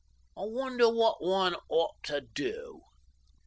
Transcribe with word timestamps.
I 0.35 0.45
wonder 0.45 0.89
what 0.89 1.23
one 1.23 1.55
ought 1.69 2.01
to 2.05 2.21
do?" 2.21 2.81